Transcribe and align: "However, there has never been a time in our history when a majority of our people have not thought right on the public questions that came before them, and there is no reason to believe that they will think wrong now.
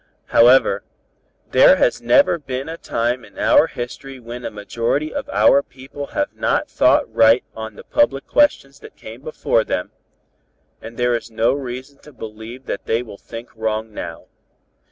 "However, 0.29 0.81
there 1.51 1.75
has 1.75 2.01
never 2.01 2.39
been 2.39 2.67
a 2.67 2.75
time 2.75 3.23
in 3.23 3.37
our 3.37 3.67
history 3.67 4.19
when 4.19 4.43
a 4.43 4.49
majority 4.49 5.13
of 5.13 5.29
our 5.29 5.61
people 5.61 6.07
have 6.07 6.35
not 6.35 6.67
thought 6.71 7.13
right 7.13 7.43
on 7.55 7.75
the 7.75 7.83
public 7.83 8.25
questions 8.25 8.79
that 8.79 8.95
came 8.95 9.21
before 9.21 9.63
them, 9.63 9.91
and 10.81 10.97
there 10.97 11.13
is 11.15 11.29
no 11.29 11.53
reason 11.53 11.99
to 11.99 12.11
believe 12.11 12.65
that 12.65 12.85
they 12.87 13.03
will 13.03 13.19
think 13.19 13.55
wrong 13.55 13.93
now. 13.93 14.25